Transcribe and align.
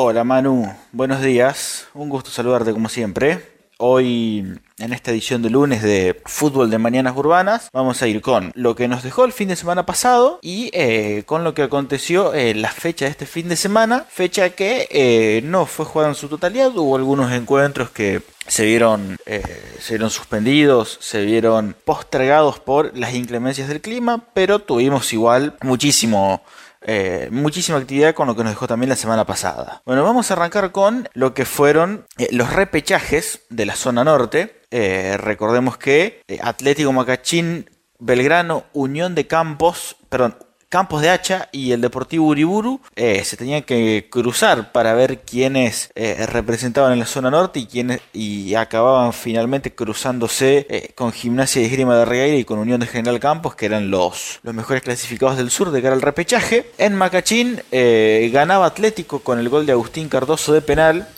Hola 0.00 0.22
Manu, 0.22 0.72
buenos 0.92 1.20
días, 1.22 1.88
un 1.92 2.08
gusto 2.08 2.30
saludarte 2.30 2.72
como 2.72 2.88
siempre. 2.88 3.42
Hoy, 3.78 4.46
en 4.78 4.92
esta 4.92 5.10
edición 5.10 5.42
de 5.42 5.50
lunes 5.50 5.82
de 5.82 6.22
Fútbol 6.24 6.70
de 6.70 6.78
Mañanas 6.78 7.16
Urbanas, 7.16 7.68
vamos 7.72 8.00
a 8.00 8.06
ir 8.06 8.20
con 8.20 8.52
lo 8.54 8.76
que 8.76 8.86
nos 8.86 9.02
dejó 9.02 9.24
el 9.24 9.32
fin 9.32 9.48
de 9.48 9.56
semana 9.56 9.86
pasado 9.86 10.38
y 10.40 10.70
eh, 10.72 11.24
con 11.26 11.42
lo 11.42 11.52
que 11.52 11.62
aconteció 11.62 12.32
en 12.32 12.62
la 12.62 12.70
fecha 12.70 13.06
de 13.06 13.10
este 13.10 13.26
fin 13.26 13.48
de 13.48 13.56
semana. 13.56 14.04
Fecha 14.08 14.50
que 14.50 14.86
eh, 14.92 15.42
no 15.42 15.66
fue 15.66 15.84
jugada 15.84 16.10
en 16.10 16.14
su 16.14 16.28
totalidad, 16.28 16.76
hubo 16.76 16.94
algunos 16.94 17.32
encuentros 17.32 17.90
que 17.90 18.22
se 18.46 18.66
vieron, 18.66 19.16
eh, 19.26 19.42
se 19.80 19.94
vieron 19.94 20.10
suspendidos, 20.10 20.96
se 21.00 21.24
vieron 21.24 21.74
postergados 21.84 22.60
por 22.60 22.96
las 22.96 23.14
inclemencias 23.14 23.66
del 23.66 23.80
clima, 23.80 24.22
pero 24.32 24.60
tuvimos 24.60 25.12
igual 25.12 25.56
muchísimo 25.60 26.40
eh, 26.82 27.28
muchísima 27.30 27.78
actividad 27.78 28.14
con 28.14 28.26
lo 28.26 28.36
que 28.36 28.42
nos 28.42 28.52
dejó 28.52 28.66
también 28.66 28.88
la 28.88 28.96
semana 28.96 29.24
pasada. 29.24 29.82
Bueno, 29.84 30.04
vamos 30.04 30.30
a 30.30 30.34
arrancar 30.34 30.72
con 30.72 31.08
lo 31.14 31.34
que 31.34 31.44
fueron 31.44 32.06
eh, 32.18 32.28
los 32.30 32.52
repechajes 32.52 33.42
de 33.50 33.66
la 33.66 33.74
zona 33.74 34.04
norte. 34.04 34.62
Eh, 34.70 35.16
recordemos 35.18 35.76
que 35.78 36.22
Atlético 36.42 36.92
Macachín, 36.92 37.70
Belgrano, 37.98 38.64
Unión 38.72 39.14
de 39.14 39.26
Campos, 39.26 39.96
perdón, 40.08 40.36
Campos 40.70 41.00
de 41.00 41.08
Hacha 41.08 41.48
y 41.50 41.72
el 41.72 41.80
Deportivo 41.80 42.26
Uriburu 42.26 42.82
eh, 42.94 43.24
se 43.24 43.38
tenían 43.38 43.62
que 43.62 44.08
cruzar 44.10 44.70
para 44.70 44.92
ver 44.92 45.20
quiénes 45.20 45.90
eh, 45.94 46.26
representaban 46.26 46.92
en 46.92 46.98
la 46.98 47.06
zona 47.06 47.30
norte 47.30 47.60
y 47.60 47.66
quiénes 47.66 48.02
y 48.12 48.54
acababan 48.54 49.14
finalmente 49.14 49.74
cruzándose 49.74 50.66
eh, 50.68 50.92
con 50.94 51.12
Gimnasia 51.12 51.62
y 51.62 51.64
Esgrima 51.64 51.96
de 51.96 52.04
Regueira 52.04 52.36
y 52.36 52.44
con 52.44 52.58
Unión 52.58 52.80
de 52.80 52.86
General 52.86 53.18
Campos, 53.18 53.54
que 53.54 53.64
eran 53.64 53.90
los, 53.90 54.40
los 54.42 54.54
mejores 54.54 54.82
clasificados 54.82 55.38
del 55.38 55.50
sur 55.50 55.70
de 55.70 55.80
cara 55.80 55.94
al 55.94 56.02
repechaje. 56.02 56.70
En 56.76 56.94
Macachín 56.94 57.62
ganaba 57.72 58.66
Atlético 58.66 59.20
con 59.20 59.38
el 59.38 59.48
gol 59.48 59.64
de 59.64 59.72
Agustín 59.72 60.10
Cardoso 60.10 60.52
de 60.52 60.60
penal 60.60 61.08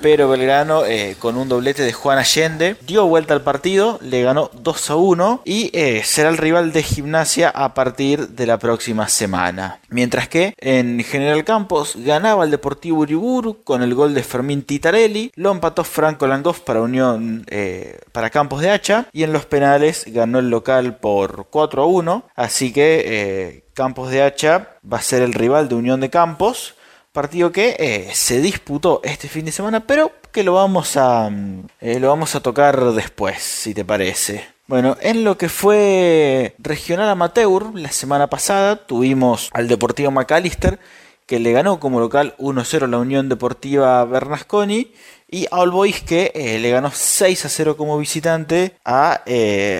pero 0.00 0.28
Belgrano 0.28 0.84
eh, 0.84 1.16
con 1.18 1.36
un 1.36 1.48
doblete 1.48 1.82
de 1.82 1.92
Juan 1.92 2.18
Allende 2.18 2.76
dio 2.86 3.06
vuelta 3.06 3.34
al 3.34 3.42
partido, 3.42 3.98
le 4.02 4.22
ganó 4.22 4.50
2 4.54 4.90
a 4.90 4.96
1 4.96 5.42
y 5.44 5.70
eh, 5.72 6.02
será 6.04 6.28
el 6.28 6.36
rival 6.36 6.72
de 6.72 6.82
gimnasia 6.82 7.50
a 7.50 7.74
partir 7.74 8.28
de 8.28 8.46
la 8.46 8.58
próxima 8.58 9.08
semana. 9.08 9.80
Mientras 9.88 10.28
que 10.28 10.54
en 10.58 11.02
General 11.04 11.44
Campos 11.44 11.94
ganaba 11.96 12.44
el 12.44 12.50
Deportivo 12.50 13.00
Uriburu 13.00 13.62
con 13.64 13.82
el 13.82 13.94
gol 13.94 14.14
de 14.14 14.22
Fermín 14.22 14.62
Titarelli, 14.62 15.32
lo 15.34 15.50
empató 15.50 15.84
Franco 15.84 16.26
Langoff 16.26 16.60
para 16.60 16.82
Unión 16.82 17.44
eh, 17.48 17.98
para 18.12 18.30
Campos 18.30 18.60
de 18.60 18.70
Hacha 18.70 19.06
y 19.12 19.22
en 19.22 19.32
los 19.32 19.46
penales 19.46 20.04
ganó 20.08 20.38
el 20.38 20.50
local 20.50 20.96
por 20.98 21.46
4 21.50 21.82
a 21.82 21.86
1, 21.86 22.24
así 22.34 22.72
que 22.72 23.64
Campos 23.74 24.10
de 24.10 24.22
Hacha 24.22 24.70
va 24.90 24.98
a 24.98 25.02
ser 25.02 25.22
el 25.22 25.32
rival 25.34 25.68
de 25.68 25.74
Unión 25.76 26.00
de 26.00 26.10
Campos 26.10 26.74
Partido 27.12 27.50
que 27.52 27.74
eh, 27.78 28.10
se 28.12 28.40
disputó 28.40 29.00
este 29.02 29.28
fin 29.28 29.46
de 29.46 29.52
semana, 29.52 29.86
pero 29.86 30.12
que 30.30 30.44
lo 30.44 30.54
vamos 30.54 30.96
a 30.98 31.30
mm, 31.30 31.66
eh, 31.80 31.98
lo 31.98 32.08
vamos 32.08 32.34
a 32.34 32.40
tocar 32.40 32.92
después, 32.92 33.38
si 33.42 33.72
te 33.72 33.84
parece. 33.84 34.46
Bueno, 34.66 34.98
en 35.00 35.24
lo 35.24 35.38
que 35.38 35.48
fue 35.48 36.54
regional 36.58 37.08
amateur, 37.08 37.74
la 37.74 37.90
semana 37.90 38.26
pasada 38.26 38.86
tuvimos 38.86 39.48
al 39.54 39.68
Deportivo 39.68 40.10
McAllister 40.10 40.78
que 41.24 41.38
le 41.38 41.52
ganó 41.52 41.80
como 41.80 41.98
local 41.98 42.34
1-0 42.38 42.84
a 42.84 42.86
la 42.86 42.98
Unión 42.98 43.30
Deportiva 43.30 44.04
Bernasconi 44.04 44.92
y 45.30 45.46
a 45.46 45.56
All 45.56 45.70
Boys 45.70 46.02
que 46.02 46.32
eh, 46.34 46.58
le 46.58 46.70
ganó 46.70 46.90
6 46.92 47.46
0 47.48 47.76
como 47.78 47.98
visitante 47.98 48.76
a 48.84 49.22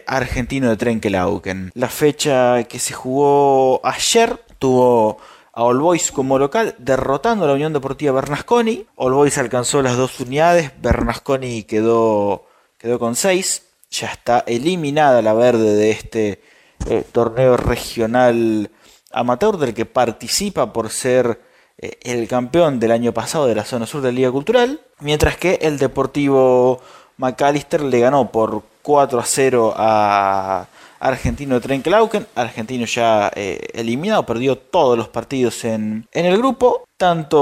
Argentino 0.06 0.70
de 0.70 0.76
Trenkelauken. 0.76 1.72
La 1.74 1.88
fecha 1.88 2.64
que 2.64 2.78
se 2.78 2.94
jugó 2.94 3.80
ayer 3.84 4.38
tuvo 4.58 5.18
a 5.58 5.64
All 5.64 5.80
Boys 5.80 6.12
como 6.12 6.38
local, 6.38 6.76
derrotando 6.78 7.44
a 7.44 7.48
la 7.48 7.54
Unión 7.54 7.72
Deportiva 7.72 8.12
Bernasconi. 8.12 8.86
All 8.94 9.12
Boys 9.12 9.38
alcanzó 9.38 9.82
las 9.82 9.96
dos 9.96 10.20
unidades, 10.20 10.70
Bernasconi 10.80 11.64
quedó, 11.64 12.46
quedó 12.78 13.00
con 13.00 13.16
6. 13.16 13.64
Ya 13.90 14.06
está 14.06 14.44
eliminada 14.46 15.20
la 15.20 15.32
verde 15.32 15.74
de 15.74 15.90
este 15.90 16.42
eh, 16.86 17.02
torneo 17.10 17.56
regional 17.56 18.70
amateur 19.10 19.56
del 19.56 19.74
que 19.74 19.84
participa 19.84 20.72
por 20.72 20.90
ser 20.90 21.40
eh, 21.76 21.98
el 22.02 22.28
campeón 22.28 22.78
del 22.78 22.92
año 22.92 23.12
pasado 23.12 23.48
de 23.48 23.56
la 23.56 23.64
zona 23.64 23.86
sur 23.86 24.00
de 24.00 24.12
la 24.12 24.16
Liga 24.16 24.30
Cultural. 24.30 24.80
Mientras 25.00 25.38
que 25.38 25.58
el 25.62 25.80
Deportivo 25.80 26.80
McAllister 27.16 27.82
le 27.82 27.98
ganó 27.98 28.30
por 28.30 28.62
4 28.82 29.18
a 29.18 29.24
0 29.24 29.74
a 29.76 30.66
Argentino 31.00 31.60
Trenklauken. 31.60 32.26
Argentino 32.34 32.84
ya 32.86 33.30
eh, 33.34 33.68
eliminado, 33.74 34.26
perdió 34.26 34.56
todos 34.58 34.96
los 34.96 35.08
partidos 35.08 35.64
en, 35.64 36.06
el 36.12 36.36
grupo. 36.36 36.84
Tanto 36.96 37.38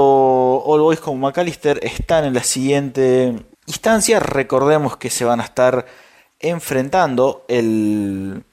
All 0.65 0.81
Boys 0.81 0.99
como 0.99 1.27
McAllister 1.27 1.79
están 1.83 2.25
en 2.25 2.33
la 2.33 2.43
siguiente 2.43 3.33
instancia. 3.65 4.19
Recordemos 4.19 4.97
que 4.97 5.09
se 5.09 5.25
van 5.25 5.39
a 5.39 5.43
estar 5.43 5.85
enfrentando 6.39 7.43
el, 7.47 8.43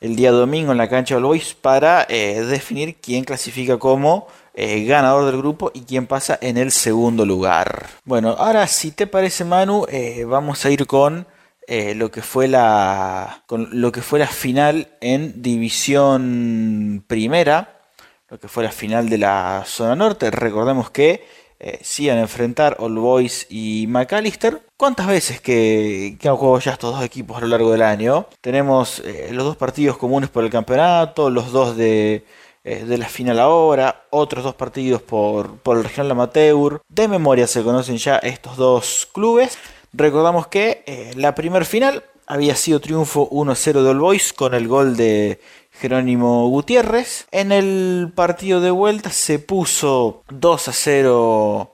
día 0.00 0.30
domingo 0.30 0.72
en 0.72 0.78
la 0.78 0.88
cancha 0.88 1.14
de 1.14 1.18
All 1.18 1.26
Boys 1.26 1.54
para 1.54 2.06
eh, 2.08 2.42
definir 2.42 2.96
quién 2.96 3.24
clasifica 3.24 3.78
como 3.78 4.28
eh, 4.54 4.84
ganador 4.84 5.24
del 5.26 5.38
grupo 5.38 5.72
y 5.74 5.80
quién 5.80 6.06
pasa 6.06 6.38
en 6.40 6.56
el 6.56 6.70
segundo 6.70 7.26
lugar. 7.26 7.88
Bueno, 8.04 8.30
ahora 8.38 8.66
si 8.68 8.92
te 8.92 9.06
parece 9.06 9.44
Manu, 9.44 9.86
vamos 10.26 10.64
a 10.64 10.70
ir 10.70 10.86
con 10.86 11.26
eh, 11.74 11.94
lo 11.94 12.10
que 12.10 12.20
fue 12.20 12.48
la 12.48 13.44
lo 13.48 13.92
que 13.92 14.02
fue 14.02 14.18
la 14.18 14.26
final 14.26 14.88
en 15.00 15.40
división 15.40 17.02
primera 17.06 17.80
lo 18.28 18.38
que 18.38 18.46
fue 18.46 18.62
la 18.62 18.70
final 18.70 19.08
de 19.08 19.16
la 19.16 19.62
zona 19.64 19.96
norte 19.96 20.30
recordemos 20.30 20.90
que 20.90 21.24
eh, 21.58 22.10
a 22.10 22.20
enfrentar 22.20 22.76
All 22.78 22.98
Boys 22.98 23.46
y 23.48 23.86
McAllister 23.88 24.60
cuántas 24.76 25.06
veces 25.06 25.40
que, 25.40 26.18
han 26.22 26.36
jugado 26.36 26.58
ya 26.58 26.72
estos 26.72 26.94
dos 26.94 27.02
equipos 27.02 27.38
a 27.38 27.40
lo 27.40 27.46
largo 27.46 27.72
del 27.72 27.80
año 27.80 28.26
tenemos 28.42 28.98
eh, 28.98 29.30
los 29.32 29.46
dos 29.46 29.56
partidos 29.56 29.96
comunes 29.96 30.28
por 30.28 30.44
el 30.44 30.50
campeonato 30.50 31.30
los 31.30 31.52
dos 31.52 31.74
de 31.78 32.26
de 32.64 32.96
la 32.96 33.08
final 33.08 33.40
ahora, 33.40 34.04
otros 34.10 34.44
dos 34.44 34.54
partidos 34.54 35.02
por, 35.02 35.56
por 35.56 35.78
el 35.78 35.82
regional 35.82 36.12
amateur. 36.12 36.80
De 36.88 37.08
memoria 37.08 37.48
se 37.48 37.64
conocen 37.64 37.96
ya 37.96 38.18
estos 38.18 38.56
dos 38.56 39.08
clubes. 39.12 39.58
Recordamos 39.92 40.46
que 40.46 40.82
eh, 40.86 41.12
la 41.16 41.34
primer 41.34 41.66
final 41.66 42.02
había 42.26 42.56
sido 42.56 42.80
triunfo 42.80 43.28
1-0 43.28 43.82
de 43.82 43.90
All 43.90 44.00
Boys 44.00 44.32
con 44.32 44.54
el 44.54 44.66
gol 44.66 44.96
de 44.96 45.38
Jerónimo 45.70 46.48
Gutiérrez. 46.48 47.26
En 47.30 47.52
el 47.52 48.10
partido 48.14 48.62
de 48.62 48.70
vuelta 48.70 49.10
se 49.10 49.38
puso 49.38 50.22
2-0 50.28 51.70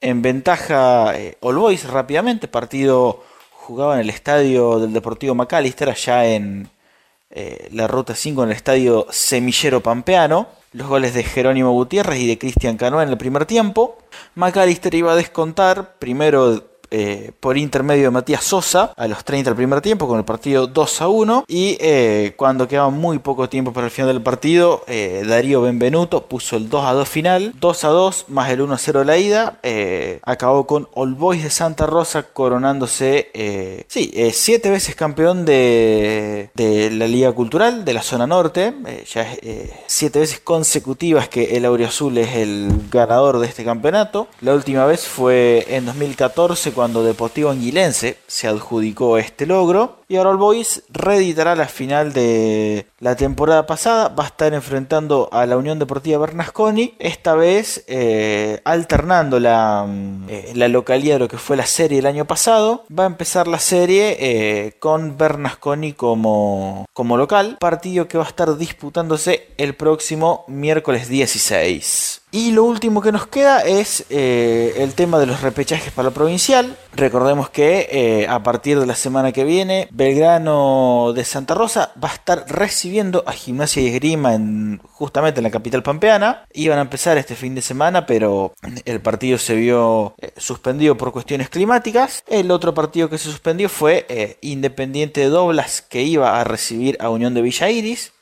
en 0.00 0.22
ventaja 0.22 1.16
eh, 1.16 1.38
All 1.40 1.56
Boys 1.56 1.88
rápidamente. 1.88 2.48
Partido 2.48 3.22
jugaba 3.52 3.94
en 3.94 4.00
el 4.00 4.10
estadio 4.10 4.80
del 4.80 4.92
Deportivo 4.92 5.36
McAllister, 5.36 5.88
allá 5.88 6.26
en 6.26 6.68
eh, 7.30 7.68
la 7.70 7.86
ruta 7.86 8.16
5, 8.16 8.42
en 8.42 8.50
el 8.50 8.56
estadio 8.56 9.06
Semillero 9.10 9.80
Pampeano. 9.82 10.48
Los 10.72 10.88
goles 10.88 11.14
de 11.14 11.22
Jerónimo 11.22 11.70
Gutiérrez 11.70 12.18
y 12.18 12.26
de 12.26 12.38
Cristian 12.38 12.76
Canoa 12.76 13.04
en 13.04 13.08
el 13.08 13.18
primer 13.18 13.46
tiempo. 13.46 13.98
McAllister 14.34 14.94
iba 14.96 15.12
a 15.12 15.16
descontar 15.16 15.96
primero 15.98 16.75
eh, 16.98 17.30
por 17.40 17.58
intermedio 17.58 18.04
de 18.04 18.10
Matías 18.10 18.42
Sosa 18.42 18.94
a 18.96 19.06
los 19.06 19.22
30 19.22 19.50
del 19.50 19.54
primer 19.54 19.82
tiempo 19.82 20.08
con 20.08 20.18
el 20.18 20.24
partido 20.24 20.66
2 20.66 21.02
a 21.02 21.08
1 21.08 21.44
y 21.46 21.76
eh, 21.78 22.32
cuando 22.36 22.66
quedaba 22.66 22.88
muy 22.88 23.18
poco 23.18 23.50
tiempo 23.50 23.74
para 23.74 23.88
el 23.88 23.90
final 23.90 24.14
del 24.14 24.22
partido 24.22 24.82
eh, 24.86 25.22
Darío 25.28 25.60
Benvenuto 25.60 26.26
puso 26.26 26.56
el 26.56 26.70
2 26.70 26.86
a 26.86 26.92
2 26.94 27.06
final 27.06 27.52
2 27.60 27.84
a 27.84 27.88
2 27.88 28.24
más 28.28 28.48
el 28.48 28.62
1 28.62 28.72
a 28.72 28.78
0 28.78 29.04
la 29.04 29.18
ida. 29.18 29.60
Acabó 30.22 30.66
con 30.66 30.88
All 30.94 31.12
Boys 31.12 31.42
de 31.42 31.50
Santa 31.50 31.84
Rosa 31.84 32.22
coronándose 32.22 33.84
sí, 33.88 34.10
siete 34.32 34.70
veces 34.70 34.94
campeón 34.94 35.44
de, 35.44 36.48
de, 36.54 36.90
la 36.92 37.06
Liga 37.06 37.30
Cultural 37.32 37.84
de 37.84 37.92
la 37.92 38.02
zona 38.02 38.26
norte. 38.26 38.72
Ya 39.12 39.30
es 39.34 39.70
siete 39.86 40.20
veces 40.20 40.40
consecutivas 40.40 41.28
que 41.28 41.56
el 41.56 41.66
Auriazul 41.66 42.16
es 42.16 42.36
el 42.36 42.70
ganador 42.90 43.38
de 43.38 43.48
este 43.48 43.64
campeonato. 43.64 44.28
La 44.40 44.54
última 44.54 44.86
vez 44.86 45.06
fue 45.06 45.66
en 45.68 45.84
2014 45.84 46.72
cuando 46.72 46.85
Deportivo 46.92 47.50
Anguilense 47.50 48.18
se 48.26 48.48
adjudicó 48.48 49.18
este 49.18 49.46
logro. 49.46 49.98
Y 50.08 50.16
ahora 50.16 50.30
All 50.30 50.36
Boys 50.36 50.84
reeditará 50.88 51.56
la 51.56 51.66
final 51.66 52.12
de 52.12 52.86
la 53.00 53.16
temporada 53.16 53.66
pasada. 53.66 54.08
Va 54.08 54.22
a 54.22 54.28
estar 54.28 54.54
enfrentando 54.54 55.28
a 55.32 55.46
la 55.46 55.56
Unión 55.56 55.80
Deportiva 55.80 56.18
Bernasconi. 56.18 56.94
Esta 57.00 57.34
vez 57.34 57.84
eh, 57.88 58.60
alternando 58.64 59.40
la, 59.40 59.84
mm, 59.84 60.26
eh, 60.28 60.52
la, 60.54 60.68
localidad 60.68 61.16
de 61.16 61.18
lo 61.20 61.28
que 61.28 61.38
fue 61.38 61.56
la 61.56 61.66
serie 61.66 61.98
el 61.98 62.06
año 62.06 62.24
pasado. 62.24 62.84
Va 62.96 63.02
a 63.02 63.08
empezar 63.08 63.48
la 63.48 63.58
serie 63.58 64.16
eh, 64.20 64.74
con 64.78 65.18
Bernasconi 65.18 65.92
como, 65.92 66.86
como 66.92 67.16
local. 67.16 67.56
Partido 67.58 68.06
que 68.06 68.18
va 68.18 68.24
a 68.24 68.28
estar 68.28 68.56
disputándose 68.56 69.48
el 69.56 69.74
próximo 69.74 70.44
miércoles 70.46 71.08
16. 71.08 72.22
Y 72.30 72.52
lo 72.52 72.64
último 72.64 73.00
que 73.00 73.12
nos 73.12 73.26
queda 73.26 73.60
es 73.60 74.04
el 74.10 74.92
tema 74.92 75.18
de 75.18 75.24
los 75.24 75.40
repechajes 75.40 75.90
para 75.90 76.10
la 76.10 76.14
provincial. 76.14 76.76
Recordemos 76.94 77.48
que 77.48 78.26
a 78.28 78.42
partir 78.42 78.78
de 78.78 78.84
la 78.84 78.94
semana 78.94 79.32
que 79.32 79.44
viene 79.44 79.88
Belgrano 79.96 81.14
de 81.14 81.24
Santa 81.24 81.54
Rosa 81.54 81.90
va 82.02 82.10
a 82.10 82.14
estar 82.14 82.44
recibiendo 82.48 83.24
a 83.26 83.32
Gimnasia 83.32 83.82
y 83.82 83.86
Esgrima 83.86 84.34
en, 84.34 84.78
justamente 84.84 85.40
en 85.40 85.44
la 85.44 85.50
capital 85.50 85.82
pampeana. 85.82 86.44
Iban 86.52 86.78
a 86.78 86.82
empezar 86.82 87.16
este 87.16 87.34
fin 87.34 87.54
de 87.54 87.62
semana, 87.62 88.04
pero 88.04 88.52
el 88.84 89.00
partido 89.00 89.38
se 89.38 89.54
vio 89.56 90.14
eh, 90.18 90.32
suspendido 90.36 90.98
por 90.98 91.12
cuestiones 91.12 91.48
climáticas. 91.48 92.24
El 92.26 92.50
otro 92.50 92.74
partido 92.74 93.08
que 93.08 93.16
se 93.16 93.30
suspendió 93.30 93.70
fue 93.70 94.04
eh, 94.10 94.36
Independiente 94.42 95.22
de 95.22 95.28
Doblas, 95.30 95.80
que 95.80 96.02
iba 96.02 96.38
a 96.38 96.44
recibir 96.44 96.98
a 97.00 97.08
Unión 97.08 97.32
de 97.32 97.40
Villa 97.40 97.70
Iris. 97.70 98.12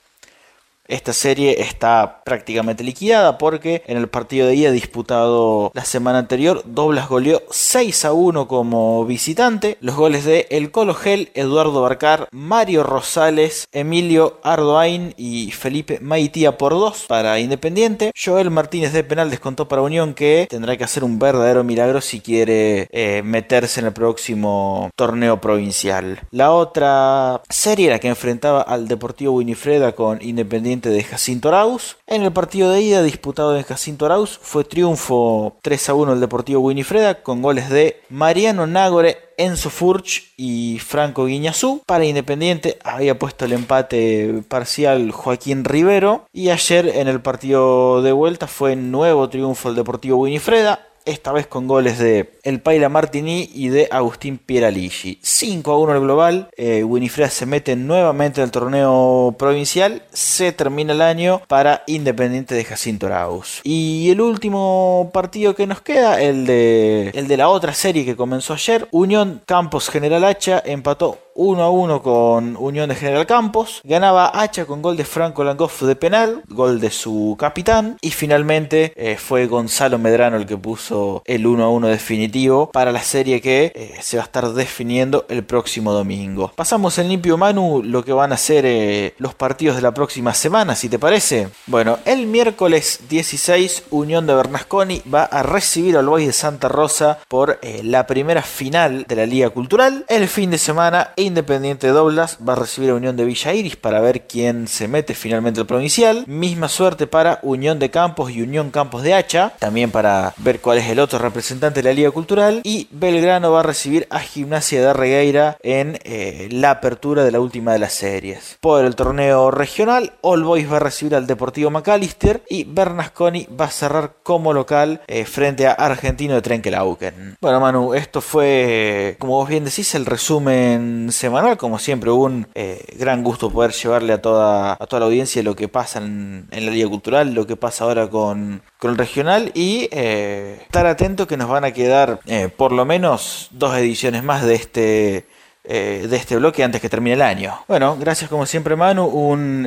Esta 0.86 1.14
serie 1.14 1.62
está 1.62 2.22
prácticamente 2.24 2.84
liquidada 2.84 3.38
porque 3.38 3.82
en 3.86 3.96
el 3.96 4.08
partido 4.08 4.46
de 4.46 4.54
ida 4.54 4.70
disputado 4.70 5.70
la 5.72 5.84
semana 5.84 6.18
anterior, 6.18 6.62
Doblas 6.66 7.08
goleó 7.08 7.42
6 7.50 8.04
a 8.04 8.12
1 8.12 8.46
como 8.48 9.06
visitante. 9.06 9.78
Los 9.80 9.96
goles 9.96 10.26
de 10.26 10.46
El 10.50 10.70
Colo 10.70 10.92
Gel, 10.92 11.30
Eduardo 11.32 11.80
Barcar, 11.80 12.28
Mario 12.32 12.82
Rosales, 12.82 13.66
Emilio 13.72 14.40
Ardoain 14.42 15.14
y 15.16 15.52
Felipe 15.52 16.00
Maitía 16.00 16.58
por 16.58 16.72
2 16.72 17.06
para 17.08 17.40
Independiente. 17.40 18.12
Joel 18.22 18.50
Martínez 18.50 18.92
de 18.92 19.04
penal 19.04 19.30
descontó 19.30 19.66
para 19.66 19.80
Unión 19.80 20.12
que 20.12 20.46
tendrá 20.50 20.76
que 20.76 20.84
hacer 20.84 21.02
un 21.02 21.18
verdadero 21.18 21.64
milagro 21.64 22.02
si 22.02 22.20
quiere 22.20 22.88
eh, 22.90 23.22
meterse 23.24 23.80
en 23.80 23.86
el 23.86 23.92
próximo 23.94 24.90
torneo 24.96 25.40
provincial. 25.40 26.20
La 26.30 26.52
otra 26.52 27.40
serie 27.48 27.86
era 27.86 27.98
que 27.98 28.08
enfrentaba 28.08 28.60
al 28.60 28.86
Deportivo 28.86 29.32
Winifreda 29.32 29.92
con 29.92 30.20
Independiente 30.20 30.73
de 30.80 31.04
Jacinto 31.04 31.48
Arauz. 31.48 31.96
En 32.06 32.22
el 32.22 32.32
partido 32.32 32.70
de 32.70 32.82
ida 32.82 33.02
disputado 33.02 33.56
en 33.56 33.62
Jacinto 33.62 34.06
Arauz 34.06 34.38
fue 34.42 34.64
triunfo 34.64 35.56
3 35.62 35.88
a 35.88 35.94
1 35.94 36.12
el 36.14 36.20
Deportivo 36.20 36.60
Winifreda 36.60 37.22
con 37.22 37.42
goles 37.42 37.70
de 37.70 38.00
Mariano 38.08 38.66
Nagore, 38.66 39.18
Enzo 39.36 39.70
Furch 39.70 40.32
y 40.36 40.78
Franco 40.80 41.26
Guiñazú. 41.26 41.82
Para 41.86 42.04
Independiente 42.04 42.78
había 42.84 43.18
puesto 43.18 43.44
el 43.44 43.52
empate 43.52 44.42
parcial 44.48 45.12
Joaquín 45.12 45.64
Rivero. 45.64 46.26
Y 46.32 46.50
ayer 46.50 46.88
en 46.88 47.08
el 47.08 47.20
partido 47.20 48.02
de 48.02 48.12
vuelta 48.12 48.46
fue 48.46 48.76
nuevo 48.76 49.28
triunfo 49.28 49.68
el 49.68 49.76
Deportivo 49.76 50.18
Winifreda 50.18 50.80
esta 51.04 51.32
vez 51.32 51.46
con 51.46 51.66
goles 51.66 51.98
de 51.98 52.38
El 52.42 52.60
Paila 52.60 52.88
Martini 52.88 53.48
y 53.52 53.68
de 53.68 53.88
Agustín 53.90 54.38
Pieraligi. 54.38 55.18
5 55.22 55.72
a 55.72 55.78
1 55.78 55.94
el 55.94 56.00
global, 56.00 56.50
eh, 56.56 56.84
Winifred 56.84 57.28
se 57.28 57.46
mete 57.46 57.76
nuevamente 57.76 58.40
en 58.40 58.44
el 58.44 58.50
torneo 58.50 59.34
provincial, 59.38 60.02
se 60.12 60.52
termina 60.52 60.92
el 60.92 61.02
año 61.02 61.42
para 61.48 61.82
Independiente 61.86 62.54
de 62.54 62.64
Jacinto 62.64 63.06
Arauz. 63.06 63.60
Y 63.64 64.10
el 64.10 64.20
último 64.20 65.10
partido 65.12 65.54
que 65.54 65.66
nos 65.66 65.80
queda, 65.80 66.20
el 66.20 66.46
de, 66.46 67.10
el 67.14 67.28
de 67.28 67.36
la 67.36 67.48
otra 67.48 67.74
serie 67.74 68.04
que 68.04 68.16
comenzó 68.16 68.54
ayer, 68.54 68.88
Unión 68.90 69.42
Campos 69.46 69.88
General 69.88 70.24
Hacha 70.24 70.62
empató 70.64 71.18
1 71.34 71.62
a 71.62 71.70
1 71.70 72.02
con 72.02 72.56
Unión 72.56 72.88
de 72.88 72.94
General 72.94 73.26
Campos. 73.26 73.80
Ganaba 73.84 74.30
Hacha 74.40 74.66
con 74.66 74.82
gol 74.82 74.96
de 74.96 75.04
Franco 75.04 75.44
Langoff 75.44 75.82
de 75.82 75.96
penal, 75.96 76.42
gol 76.48 76.80
de 76.80 76.90
su 76.90 77.36
capitán. 77.38 77.96
Y 78.00 78.10
finalmente 78.10 78.92
eh, 78.96 79.16
fue 79.16 79.46
Gonzalo 79.46 79.98
Medrano 79.98 80.36
el 80.36 80.46
que 80.46 80.56
puso 80.56 81.22
el 81.24 81.46
1 81.46 81.64
a 81.64 81.68
1 81.68 81.88
definitivo 81.88 82.70
para 82.70 82.92
la 82.92 83.02
serie 83.02 83.40
que 83.40 83.72
eh, 83.74 83.96
se 84.00 84.16
va 84.16 84.22
a 84.22 84.26
estar 84.26 84.52
definiendo 84.52 85.26
el 85.28 85.44
próximo 85.44 85.92
domingo. 85.92 86.52
Pasamos 86.54 86.98
en 86.98 87.08
limpio 87.08 87.36
Manu 87.36 87.82
lo 87.82 88.04
que 88.04 88.12
van 88.12 88.32
a 88.32 88.36
ser 88.36 88.64
eh, 88.66 89.14
los 89.18 89.34
partidos 89.34 89.76
de 89.76 89.82
la 89.82 89.92
próxima 89.92 90.34
semana, 90.34 90.74
si 90.74 90.88
te 90.88 90.98
parece. 90.98 91.48
Bueno, 91.66 91.98
el 92.04 92.26
miércoles 92.26 93.00
16 93.08 93.84
Unión 93.90 94.26
de 94.26 94.34
Bernasconi 94.34 95.02
va 95.12 95.24
a 95.24 95.42
recibir 95.42 95.96
al 95.96 96.06
Boys 96.06 96.26
de 96.26 96.32
Santa 96.32 96.68
Rosa 96.68 97.18
por 97.28 97.58
la 97.82 98.06
primera 98.06 98.42
final 98.42 99.04
de 99.08 99.16
la 99.16 99.26
Liga 99.26 99.50
Cultural. 99.50 100.04
El 100.08 100.28
fin 100.28 100.50
de 100.50 100.58
semana 100.58 101.12
Independiente 101.24 101.86
de 101.86 101.92
Doblas 101.92 102.38
va 102.46 102.52
a 102.52 102.56
recibir 102.56 102.90
a 102.90 102.94
Unión 102.94 103.16
de 103.16 103.24
Villa 103.24 103.52
Iris 103.52 103.76
para 103.76 104.00
ver 104.00 104.22
quién 104.22 104.68
se 104.68 104.88
mete 104.88 105.14
finalmente 105.14 105.60
al 105.60 105.66
provincial. 105.66 106.24
Misma 106.26 106.68
suerte 106.68 107.06
para 107.06 107.40
Unión 107.42 107.78
de 107.78 107.90
Campos 107.90 108.30
y 108.30 108.42
Unión 108.42 108.70
Campos 108.70 109.02
de 109.02 109.14
Hacha, 109.14 109.52
también 109.58 109.90
para 109.90 110.34
ver 110.38 110.60
cuál 110.60 110.78
es 110.78 110.88
el 110.88 111.00
otro 111.00 111.18
representante 111.18 111.82
de 111.82 111.88
la 111.88 111.94
Liga 111.94 112.10
Cultural. 112.10 112.60
Y 112.64 112.88
Belgrano 112.90 113.52
va 113.52 113.60
a 113.60 113.64
recibir 113.64 114.06
a 114.10 114.20
Gimnasia 114.20 114.80
de 114.80 114.92
Regueira 114.92 115.56
en 115.62 115.98
eh, 116.04 116.48
la 116.50 116.70
apertura 116.70 117.24
de 117.24 117.30
la 117.30 117.40
última 117.40 117.72
de 117.72 117.78
las 117.78 117.92
series. 117.92 118.58
Por 118.60 118.84
el 118.84 118.94
torneo 118.94 119.50
regional, 119.50 120.12
All 120.20 120.44
Boys 120.44 120.70
va 120.70 120.76
a 120.76 120.80
recibir 120.80 121.14
al 121.14 121.26
Deportivo 121.26 121.70
McAllister 121.70 122.42
y 122.48 122.64
Bernasconi 122.64 123.48
va 123.58 123.66
a 123.66 123.70
cerrar 123.70 124.14
como 124.22 124.52
local 124.52 125.00
eh, 125.06 125.24
frente 125.24 125.66
a 125.66 125.72
Argentino 125.72 126.34
de 126.34 126.42
Trenkelauken. 126.42 127.36
Bueno, 127.40 127.60
Manu, 127.60 127.94
esto 127.94 128.20
fue, 128.20 129.16
como 129.18 129.34
vos 129.34 129.48
bien 129.48 129.64
decís, 129.64 129.94
el 129.94 130.06
resumen 130.06 131.08
semanal. 131.14 131.56
Como 131.56 131.78
siempre, 131.78 132.10
un 132.10 132.46
eh, 132.54 132.84
gran 132.98 133.22
gusto 133.22 133.50
poder 133.50 133.72
llevarle 133.72 134.12
a 134.12 134.20
toda, 134.20 134.72
a 134.72 134.86
toda 134.86 135.00
la 135.00 135.06
audiencia 135.06 135.42
lo 135.42 135.56
que 135.56 135.68
pasa 135.68 135.98
en, 136.00 136.48
la 136.50 136.70
Liga 136.70 136.88
Cultural, 136.88 137.32
lo 137.34 137.46
que 137.46 137.56
pasa 137.56 137.84
ahora 137.84 138.08
con, 138.08 138.62
el 138.82 138.98
regional 138.98 139.50
y 139.54 139.88
eh, 139.92 140.58
estar 140.60 140.86
atento 140.86 141.26
que 141.26 141.38
nos 141.38 141.48
van 141.48 141.64
a 141.64 141.72
quedar 141.72 142.20
eh, 142.26 142.50
por 142.54 142.72
lo 142.72 142.84
menos 142.84 143.48
dos 143.52 143.74
ediciones 143.78 144.22
más 144.22 144.44
de 144.44 144.54
este 144.54 145.26
de 145.64 146.16
este 146.16 146.36
bloque 146.36 146.62
antes 146.62 146.82
que 146.82 146.90
termine 146.90 147.14
el 147.14 147.22
año. 147.22 147.58
Bueno, 147.68 147.96
gracias 147.98 148.28
como 148.28 148.44
siempre 148.44 148.76
Manu, 148.76 149.06
un 149.06 149.66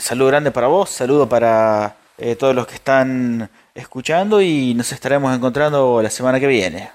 saludo 0.00 0.26
grande 0.26 0.50
para 0.50 0.66
vos, 0.66 0.90
saludo 0.90 1.28
para 1.28 1.94
todos 2.40 2.56
los 2.56 2.66
que 2.66 2.74
están 2.74 3.48
escuchando 3.72 4.42
y 4.42 4.74
nos 4.74 4.90
estaremos 4.90 5.32
encontrando 5.32 6.02
la 6.02 6.10
semana 6.10 6.40
que 6.40 6.48
viene. 6.48 6.90